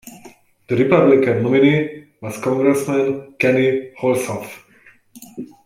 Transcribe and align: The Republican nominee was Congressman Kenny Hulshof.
The 0.67 0.75
Republican 0.77 1.43
nominee 1.43 2.07
was 2.23 2.39
Congressman 2.41 3.33
Kenny 3.37 3.91
Hulshof. 4.01 4.49